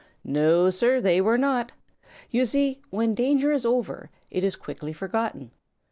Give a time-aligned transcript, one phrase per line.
[0.25, 1.73] No, Sir, they were not!
[2.31, 5.51] You see, when danger is over, it is quickly forgotten.